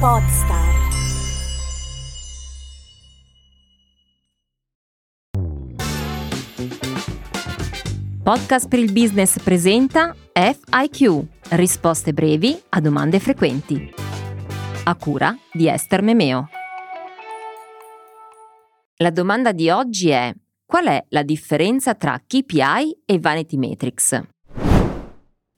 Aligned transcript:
Podstar. 0.00 0.74
Podcast 8.22 8.68
per 8.68 8.78
il 8.78 8.92
business 8.92 9.38
presenta 9.42 10.16
FIQ, 10.32 11.26
risposte 11.50 12.14
brevi 12.14 12.58
a 12.70 12.80
domande 12.80 13.20
frequenti. 13.20 13.92
A 14.84 14.94
cura 14.94 15.36
di 15.52 15.68
Esther 15.68 16.00
Memeo. 16.00 16.48
La 18.96 19.10
domanda 19.10 19.52
di 19.52 19.68
oggi 19.68 20.08
è: 20.08 20.32
qual 20.64 20.86
è 20.86 21.04
la 21.10 21.22
differenza 21.22 21.94
tra 21.94 22.18
KPI 22.26 23.02
e 23.04 23.18
Vanity 23.18 23.58
Metrics? 23.58 24.18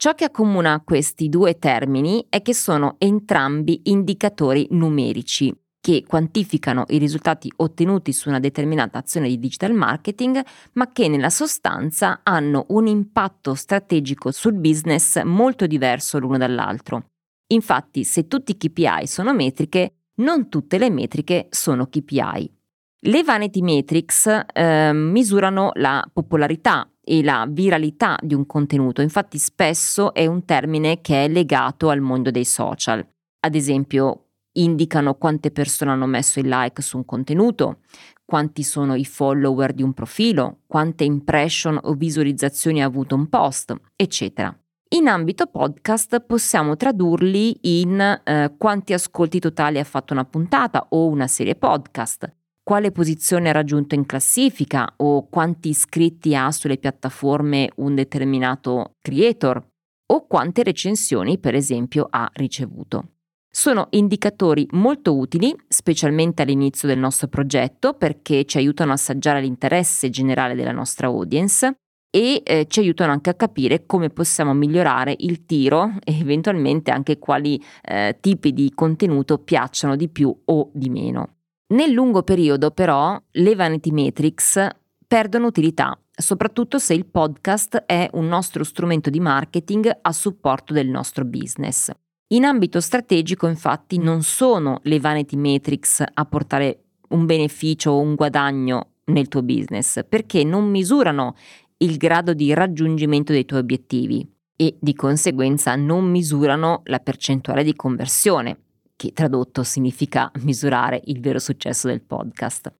Ciò 0.00 0.14
che 0.14 0.26
accomuna 0.26 0.80
questi 0.84 1.28
due 1.28 1.58
termini 1.58 2.24
è 2.28 2.40
che 2.40 2.54
sono 2.54 2.94
entrambi 2.98 3.80
indicatori 3.86 4.68
numerici 4.70 5.52
che 5.80 6.04
quantificano 6.06 6.84
i 6.90 6.98
risultati 6.98 7.52
ottenuti 7.56 8.12
su 8.12 8.28
una 8.28 8.38
determinata 8.38 8.98
azione 8.98 9.26
di 9.26 9.40
digital 9.40 9.72
marketing, 9.72 10.40
ma 10.74 10.92
che 10.92 11.08
nella 11.08 11.30
sostanza 11.30 12.20
hanno 12.22 12.66
un 12.68 12.86
impatto 12.86 13.56
strategico 13.56 14.30
sul 14.30 14.54
business 14.54 15.20
molto 15.24 15.66
diverso 15.66 16.20
l'uno 16.20 16.38
dall'altro. 16.38 17.06
Infatti, 17.48 18.04
se 18.04 18.28
tutti 18.28 18.52
i 18.52 18.56
KPI 18.56 19.04
sono 19.04 19.34
metriche, 19.34 19.94
non 20.20 20.48
tutte 20.48 20.78
le 20.78 20.90
metriche 20.90 21.48
sono 21.50 21.88
KPI. 21.88 22.56
Le 23.00 23.22
vanity 23.24 23.62
metrics 23.62 24.44
eh, 24.52 24.92
misurano 24.92 25.70
la 25.74 26.08
popolarità 26.12 26.88
e 27.10 27.22
la 27.22 27.46
viralità 27.48 28.18
di 28.20 28.34
un 28.34 28.44
contenuto, 28.44 29.00
infatti 29.00 29.38
spesso 29.38 30.12
è 30.12 30.26
un 30.26 30.44
termine 30.44 31.00
che 31.00 31.24
è 31.24 31.28
legato 31.28 31.88
al 31.88 32.02
mondo 32.02 32.30
dei 32.30 32.44
social. 32.44 33.04
Ad 33.40 33.54
esempio, 33.54 34.26
indicano 34.52 35.14
quante 35.14 35.50
persone 35.50 35.92
hanno 35.92 36.04
messo 36.04 36.38
il 36.38 36.48
like 36.48 36.82
su 36.82 36.98
un 36.98 37.06
contenuto, 37.06 37.78
quanti 38.26 38.62
sono 38.62 38.94
i 38.94 39.06
follower 39.06 39.72
di 39.72 39.82
un 39.82 39.94
profilo, 39.94 40.58
quante 40.66 41.04
impression 41.04 41.78
o 41.82 41.94
visualizzazioni 41.94 42.82
ha 42.82 42.86
avuto 42.86 43.14
un 43.14 43.30
post, 43.30 43.74
eccetera. 43.96 44.54
In 44.90 45.08
ambito 45.08 45.46
podcast 45.46 46.20
possiamo 46.20 46.76
tradurli 46.76 47.80
in 47.80 48.00
eh, 48.00 48.54
quanti 48.58 48.92
ascolti 48.92 49.38
totali 49.38 49.78
ha 49.78 49.84
fatto 49.84 50.12
una 50.12 50.24
puntata 50.24 50.88
o 50.90 51.06
una 51.06 51.26
serie 51.26 51.54
podcast, 51.54 52.30
quale 52.68 52.92
posizione 52.92 53.48
ha 53.48 53.52
raggiunto 53.52 53.94
in 53.94 54.04
classifica 54.04 54.92
o 54.96 55.26
quanti 55.30 55.70
iscritti 55.70 56.34
ha 56.36 56.52
sulle 56.52 56.76
piattaforme 56.76 57.70
un 57.76 57.94
determinato 57.94 58.96
creator 59.00 59.66
o 60.10 60.26
quante 60.26 60.62
recensioni 60.62 61.38
per 61.38 61.54
esempio 61.54 62.06
ha 62.10 62.28
ricevuto. 62.34 63.12
Sono 63.50 63.86
indicatori 63.92 64.68
molto 64.72 65.16
utili, 65.16 65.56
specialmente 65.66 66.42
all'inizio 66.42 66.86
del 66.86 66.98
nostro 66.98 67.28
progetto, 67.28 67.94
perché 67.94 68.44
ci 68.44 68.58
aiutano 68.58 68.90
a 68.90 68.94
assaggiare 68.96 69.40
l'interesse 69.40 70.10
generale 70.10 70.54
della 70.54 70.70
nostra 70.70 71.06
audience 71.06 71.72
e 72.14 72.42
eh, 72.44 72.66
ci 72.68 72.80
aiutano 72.80 73.12
anche 73.12 73.30
a 73.30 73.34
capire 73.34 73.86
come 73.86 74.10
possiamo 74.10 74.52
migliorare 74.52 75.14
il 75.20 75.46
tiro 75.46 75.94
e 76.04 76.18
eventualmente 76.20 76.90
anche 76.90 77.18
quali 77.18 77.58
eh, 77.82 78.18
tipi 78.20 78.52
di 78.52 78.70
contenuto 78.74 79.38
piacciono 79.38 79.96
di 79.96 80.10
più 80.10 80.38
o 80.44 80.70
di 80.74 80.90
meno. 80.90 81.36
Nel 81.70 81.90
lungo 81.90 82.22
periodo 82.22 82.70
però 82.70 83.20
le 83.30 83.54
vanity 83.54 83.90
metrics 83.90 84.66
perdono 85.06 85.48
utilità, 85.48 85.98
soprattutto 86.10 86.78
se 86.78 86.94
il 86.94 87.04
podcast 87.04 87.82
è 87.84 88.08
un 88.12 88.26
nostro 88.26 88.64
strumento 88.64 89.10
di 89.10 89.20
marketing 89.20 89.98
a 90.00 90.12
supporto 90.12 90.72
del 90.72 90.88
nostro 90.88 91.26
business. 91.26 91.90
In 92.28 92.46
ambito 92.46 92.80
strategico 92.80 93.48
infatti 93.48 93.98
non 93.98 94.22
sono 94.22 94.80
le 94.84 94.98
vanity 94.98 95.36
metrics 95.36 96.02
a 96.10 96.24
portare 96.24 96.84
un 97.08 97.26
beneficio 97.26 97.90
o 97.90 98.00
un 98.00 98.14
guadagno 98.14 98.92
nel 99.06 99.28
tuo 99.28 99.42
business, 99.42 100.00
perché 100.08 100.44
non 100.44 100.70
misurano 100.70 101.34
il 101.78 101.98
grado 101.98 102.32
di 102.32 102.54
raggiungimento 102.54 103.32
dei 103.32 103.44
tuoi 103.44 103.60
obiettivi 103.60 104.26
e 104.56 104.74
di 104.80 104.94
conseguenza 104.94 105.76
non 105.76 106.06
misurano 106.06 106.80
la 106.84 106.98
percentuale 106.98 107.62
di 107.62 107.74
conversione, 107.74 108.67
che 108.98 109.12
tradotto 109.12 109.62
significa 109.62 110.30
misurare 110.42 111.00
il 111.04 111.20
vero 111.20 111.38
successo 111.38 111.86
del 111.86 112.02
podcast. 112.02 112.74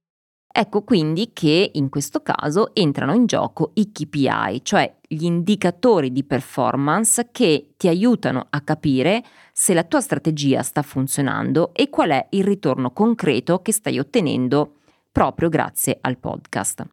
Ecco 0.51 0.83
quindi 0.83 1.31
che 1.33 1.71
in 1.75 1.89
questo 1.89 2.21
caso 2.21 2.75
entrano 2.75 3.15
in 3.15 3.27
gioco 3.27 3.71
i 3.75 3.93
KPI, 3.93 4.65
cioè 4.65 4.93
gli 5.07 5.25
indicatori 5.25 6.11
di 6.11 6.25
performance 6.25 7.29
che 7.31 7.75
ti 7.77 7.87
aiutano 7.87 8.49
a 8.51 8.63
capire 8.63 9.23
se 9.53 9.73
la 9.73 9.85
tua 9.85 10.01
strategia 10.01 10.63
sta 10.63 10.83
funzionando 10.83 11.73
e 11.75 11.89
qual 11.89 12.11
è 12.11 12.27
il 12.31 12.43
ritorno 12.43 12.91
concreto 12.91 13.63
che 13.63 13.73
stai 13.73 14.01
ottenendo 14.01 14.79
proprio 15.13 15.49
grazie 15.49 15.99
al 16.01 16.19
podcast. 16.19 16.85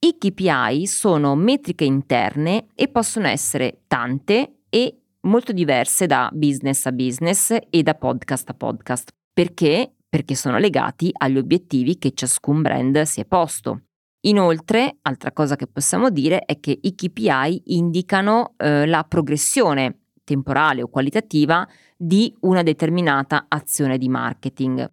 I 0.00 0.16
KPI 0.18 0.86
sono 0.88 1.36
metriche 1.36 1.84
interne 1.84 2.66
e 2.74 2.88
possono 2.88 3.28
essere 3.28 3.82
tante 3.86 4.62
e 4.68 5.01
molto 5.22 5.52
diverse 5.52 6.06
da 6.06 6.30
business 6.32 6.86
a 6.86 6.92
business 6.92 7.56
e 7.70 7.82
da 7.82 7.94
podcast 7.94 8.48
a 8.50 8.54
podcast. 8.54 9.10
Perché? 9.32 9.94
Perché 10.08 10.34
sono 10.34 10.58
legati 10.58 11.10
agli 11.12 11.38
obiettivi 11.38 11.98
che 11.98 12.12
ciascun 12.14 12.62
brand 12.62 13.02
si 13.02 13.20
è 13.20 13.24
posto. 13.24 13.82
Inoltre, 14.24 14.98
altra 15.02 15.32
cosa 15.32 15.56
che 15.56 15.66
possiamo 15.66 16.10
dire 16.10 16.44
è 16.44 16.60
che 16.60 16.78
i 16.80 16.94
KPI 16.94 17.74
indicano 17.76 18.54
eh, 18.56 18.86
la 18.86 19.04
progressione 19.04 20.02
temporale 20.22 20.82
o 20.82 20.88
qualitativa 20.88 21.66
di 21.96 22.32
una 22.40 22.62
determinata 22.62 23.46
azione 23.48 23.98
di 23.98 24.08
marketing. 24.08 24.90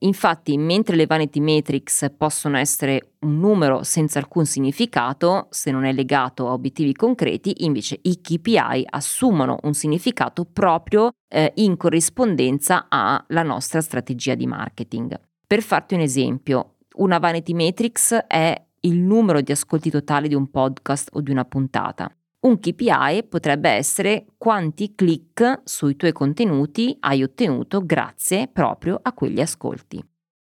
Infatti, 0.00 0.58
mentre 0.58 0.94
le 0.94 1.06
vanity 1.06 1.40
metrics 1.40 2.12
possono 2.16 2.58
essere 2.58 3.12
un 3.20 3.38
numero 3.38 3.82
senza 3.82 4.18
alcun 4.18 4.44
significato, 4.44 5.46
se 5.50 5.70
non 5.70 5.84
è 5.84 5.92
legato 5.92 6.48
a 6.48 6.52
obiettivi 6.52 6.92
concreti, 6.92 7.64
invece 7.64 7.98
i 8.02 8.20
KPI 8.20 8.84
assumono 8.90 9.58
un 9.62 9.72
significato 9.72 10.44
proprio 10.44 11.12
eh, 11.28 11.52
in 11.56 11.78
corrispondenza 11.78 12.86
alla 12.88 13.42
nostra 13.42 13.80
strategia 13.80 14.34
di 14.34 14.46
marketing. 14.46 15.18
Per 15.46 15.62
farti 15.62 15.94
un 15.94 16.00
esempio, 16.00 16.74
una 16.96 17.18
vanity 17.18 17.54
metrics 17.54 18.12
è 18.26 18.64
il 18.80 18.98
numero 18.98 19.40
di 19.40 19.52
ascolti 19.52 19.90
totali 19.90 20.28
di 20.28 20.34
un 20.34 20.50
podcast 20.50 21.08
o 21.12 21.20
di 21.22 21.30
una 21.30 21.44
puntata. 21.44 22.14
Un 22.38 22.60
KPI 22.60 23.24
potrebbe 23.28 23.70
essere 23.70 24.26
quanti 24.36 24.94
click 24.94 25.62
sui 25.64 25.96
tuoi 25.96 26.12
contenuti 26.12 26.96
hai 27.00 27.22
ottenuto 27.22 27.84
grazie 27.84 28.48
proprio 28.48 28.98
a 29.02 29.12
quegli 29.12 29.40
ascolti. 29.40 30.04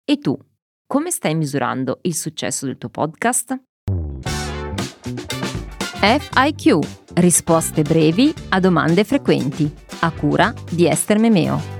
E 0.04 0.18
tu, 0.18 0.38
come 0.88 1.12
stai 1.12 1.36
misurando 1.36 2.00
il 2.02 2.16
successo 2.16 2.66
del 2.66 2.78
tuo 2.78 2.90
podcast? 2.90 3.58
FIQ, 6.02 6.80
risposte 7.16 7.82
brevi 7.82 8.34
a 8.50 8.60
domande 8.60 9.04
frequenti, 9.04 9.74
a 10.02 10.12
cura 10.12 10.54
di 10.70 10.88
Esther 10.88 11.18
Memeo. 11.18 11.75